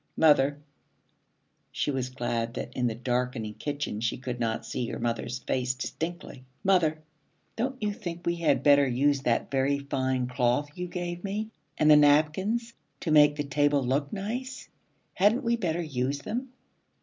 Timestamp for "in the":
2.73-2.95